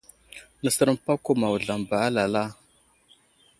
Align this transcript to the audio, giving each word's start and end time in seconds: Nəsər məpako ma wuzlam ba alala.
Nəsər 0.61 0.87
məpako 0.93 1.31
ma 1.39 1.47
wuzlam 1.51 1.81
ba 1.89 1.97
alala. 2.07 2.43